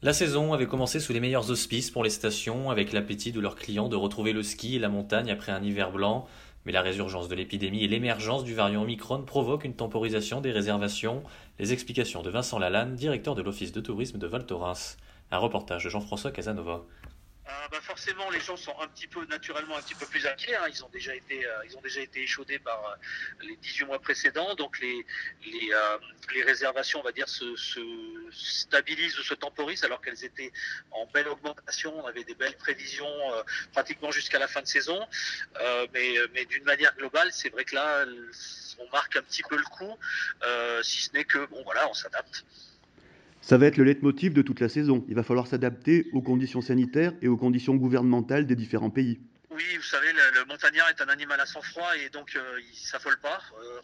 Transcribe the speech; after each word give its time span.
La 0.00 0.12
saison 0.12 0.52
avait 0.52 0.68
commencé 0.68 1.00
sous 1.00 1.12
les 1.12 1.18
meilleurs 1.18 1.50
auspices 1.50 1.90
pour 1.90 2.04
les 2.04 2.10
stations, 2.10 2.70
avec 2.70 2.92
l'appétit 2.92 3.32
de 3.32 3.40
leurs 3.40 3.56
clients 3.56 3.88
de 3.88 3.96
retrouver 3.96 4.32
le 4.32 4.44
ski 4.44 4.76
et 4.76 4.78
la 4.78 4.88
montagne 4.88 5.28
après 5.28 5.50
un 5.50 5.60
hiver 5.60 5.90
blanc. 5.90 6.28
Mais 6.64 6.70
la 6.70 6.82
résurgence 6.82 7.26
de 7.26 7.34
l'épidémie 7.34 7.82
et 7.82 7.88
l'émergence 7.88 8.44
du 8.44 8.54
variant 8.54 8.82
Omicron 8.82 9.22
provoquent 9.22 9.64
une 9.64 9.74
temporisation 9.74 10.40
des 10.40 10.52
réservations. 10.52 11.24
Les 11.58 11.72
explications 11.72 12.22
de 12.22 12.30
Vincent 12.30 12.60
Lalanne, 12.60 12.94
directeur 12.94 13.34
de 13.34 13.42
l'Office 13.42 13.72
de 13.72 13.80
tourisme 13.80 14.18
de 14.18 14.26
Val 14.28 14.46
Thorens. 14.46 14.98
Un 15.32 15.38
reportage 15.38 15.82
de 15.82 15.90
Jean-François 15.90 16.30
Casanova. 16.30 16.84
Euh, 17.68 17.70
bah 17.70 17.80
forcément, 17.80 18.30
les 18.30 18.40
gens 18.40 18.56
sont 18.56 18.78
un 18.80 18.88
petit 18.88 19.06
peu 19.06 19.24
naturellement 19.26 19.76
un 19.76 19.82
petit 19.82 19.94
peu 19.94 20.06
plus 20.06 20.26
inquiets. 20.26 20.54
Hein. 20.54 20.66
Ils 20.68 20.84
ont 20.84 20.88
déjà 20.88 21.14
été, 21.14 21.46
euh, 21.46 21.64
ils 21.66 21.76
ont 21.76 21.80
déjà 21.80 22.00
été 22.00 22.22
échaudés 22.22 22.58
par 22.58 22.84
euh, 22.84 23.44
les 23.46 23.56
18 23.56 23.86
mois 23.86 23.98
précédents, 24.00 24.54
donc 24.54 24.78
les 24.80 25.06
les, 25.46 25.70
les 26.34 26.42
réservations, 26.42 27.00
on 27.00 27.02
va 27.02 27.12
dire, 27.12 27.28
se, 27.28 27.56
se, 27.56 27.80
stabilisent 28.30 29.18
ou 29.18 29.22
se 29.22 29.34
temporisent 29.34 29.84
alors 29.84 30.00
qu'elles 30.00 30.24
étaient 30.24 30.52
en 30.90 31.06
belle 31.06 31.28
augmentation. 31.28 31.98
On 31.98 32.06
avait 32.06 32.24
des 32.24 32.34
belles 32.34 32.56
prévisions 32.56 33.08
pratiquement 33.72 34.10
jusqu'à 34.10 34.38
la 34.38 34.48
fin 34.48 34.62
de 34.62 34.66
saison, 34.66 35.06
mais 35.92 36.14
mais 36.34 36.44
d'une 36.44 36.64
manière 36.64 36.94
globale, 36.96 37.32
c'est 37.32 37.50
vrai 37.50 37.64
que 37.64 37.74
là, 37.74 38.04
on 38.78 38.88
marque 38.90 39.16
un 39.16 39.22
petit 39.22 39.42
peu 39.42 39.56
le 39.56 39.64
coup, 39.64 39.96
si 40.82 41.02
ce 41.02 41.12
n'est 41.12 41.24
que 41.24 41.46
bon 41.46 41.62
voilà, 41.64 41.88
on 41.88 41.94
s'adapte. 41.94 42.44
Ça 43.48 43.56
va 43.56 43.64
être 43.64 43.78
le 43.78 43.84
leitmotiv 43.84 44.34
de 44.34 44.42
toute 44.42 44.60
la 44.60 44.68
saison. 44.68 45.06
Il 45.08 45.14
va 45.14 45.22
falloir 45.22 45.46
s'adapter 45.46 46.04
aux 46.12 46.20
conditions 46.20 46.60
sanitaires 46.60 47.14
et 47.22 47.28
aux 47.28 47.38
conditions 47.38 47.76
gouvernementales 47.76 48.46
des 48.46 48.54
différents 48.54 48.90
pays. 48.90 49.20
Oui, 49.58 49.76
vous 49.76 49.82
savez, 49.82 50.12
le, 50.12 50.44
montagnard 50.44 50.88
est 50.88 51.00
un 51.00 51.08
animal 51.08 51.40
à 51.40 51.44
sang-froid 51.44 51.96
et 51.96 52.10
donc 52.10 52.36
euh, 52.36 52.60
il 52.60 52.76
s'affole 52.76 53.18
pas. 53.18 53.42
Euh, 53.60 53.80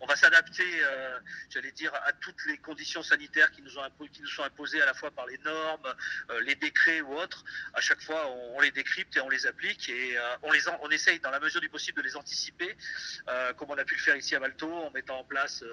on 0.00 0.06
va 0.06 0.16
s'adapter, 0.16 0.66
euh, 0.84 1.18
j'allais 1.48 1.72
dire, 1.72 1.94
à 1.94 2.12
toutes 2.12 2.44
les 2.44 2.58
conditions 2.58 3.02
sanitaires 3.02 3.50
qui 3.52 3.62
nous 3.62 3.70
sont 3.70 4.42
imposées 4.42 4.82
à 4.82 4.84
la 4.84 4.92
fois 4.92 5.10
par 5.10 5.24
les 5.24 5.38
normes, 5.38 5.94
les 6.42 6.56
décrets 6.56 7.00
ou 7.00 7.16
autres. 7.16 7.42
À 7.72 7.80
chaque 7.80 8.02
fois, 8.02 8.28
on, 8.54 8.60
les 8.60 8.70
décrypte 8.70 9.16
et 9.16 9.20
on 9.22 9.30
les 9.30 9.46
applique 9.46 9.88
et 9.88 10.18
on 10.42 10.90
essaye 10.90 11.20
dans 11.20 11.30
la 11.30 11.40
mesure 11.40 11.62
du 11.62 11.70
possible 11.70 12.02
de 12.02 12.06
les 12.06 12.14
anticiper, 12.14 12.76
comme 13.56 13.70
on 13.70 13.78
a 13.78 13.84
pu 13.84 13.94
le 13.94 14.00
faire 14.00 14.16
ici 14.16 14.36
à 14.36 14.40
Malto, 14.40 14.70
en 14.70 14.90
mettant 14.90 15.20
en 15.20 15.24
place 15.24 15.64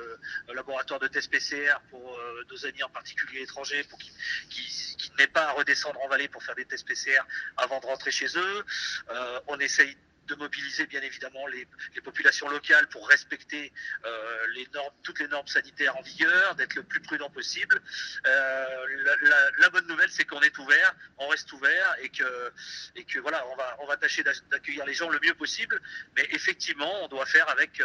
un 0.47 0.53
laboratoire 0.53 1.01
de 1.01 1.09
test 1.09 1.29
PCR 1.29 1.81
pour 1.89 2.17
nos 2.49 2.65
amis 2.65 2.83
en 2.83 2.89
particulier 2.89 3.41
étrangers, 3.41 3.83
pour 3.83 3.99
qu'ils 3.99 5.11
n'aient 5.17 5.27
pas 5.27 5.49
à 5.49 5.51
redescendre 5.51 5.99
en 6.01 6.07
vallée 6.07 6.29
pour 6.29 6.41
faire 6.41 6.55
des 6.55 6.65
tests 6.65 6.87
PCR 6.87 7.21
avant 7.57 7.81
de 7.81 7.85
rentrer 7.85 8.11
chez 8.11 8.27
eux. 8.37 8.65
Euh, 9.09 9.39
on 9.47 9.59
essaye 9.59 9.95
de 10.27 10.35
mobiliser 10.35 10.85
bien 10.85 11.01
évidemment 11.01 11.47
les, 11.47 11.67
populations 12.03 12.47
locales 12.49 12.87
pour 12.89 13.07
respecter 13.09 13.73
euh, 14.05 14.63
toutes 15.01 15.19
les 15.19 15.27
normes 15.27 15.47
sanitaires 15.47 15.97
en 15.97 16.01
vigueur, 16.03 16.53
d'être 16.53 16.75
le 16.75 16.83
plus 16.83 17.01
prudent 17.01 17.31
possible. 17.31 17.81
Euh, 18.27 19.15
la, 19.57 19.69
bonne 19.71 19.87
nouvelle, 19.87 20.11
c'est 20.11 20.25
qu'on 20.25 20.41
est 20.41 20.55
ouvert, 20.59 20.95
on 21.17 21.27
reste 21.29 21.51
ouvert 21.51 21.95
et 22.01 22.09
que, 22.09 23.19
voilà, 23.19 23.43
on 23.79 23.87
va, 23.87 23.97
tâcher 23.97 24.23
d'accueillir 24.51 24.85
les 24.85 24.93
gens 24.93 25.09
le 25.09 25.19
mieux 25.23 25.33
possible. 25.33 25.81
Mais 26.15 26.27
effectivement, 26.31 27.03
on 27.03 27.07
doit 27.07 27.25
faire 27.25 27.49
avec, 27.49 27.81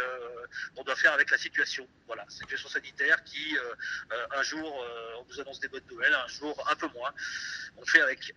on 0.75 0.83
doit 0.83 0.95
faire 0.95 1.13
avec 1.13 1.31
la 1.31 1.39
situation. 1.39 1.87
Voilà, 2.05 2.25
situation 2.29 2.69
sanitaire 2.69 3.23
qui, 3.23 3.57
un 4.31 4.43
jour, 4.43 4.85
on 5.19 5.25
nous 5.25 5.39
annonce 5.41 5.59
des 5.59 5.67
bonnes 5.67 5.87
nouvelles, 5.89 6.13
un 6.13 6.27
jour 6.27 6.55
un 6.69 6.75
peu 6.75 6.87
moins. 6.89 7.13
On 7.77 7.85
fait 7.85 8.01
avec. 8.01 8.31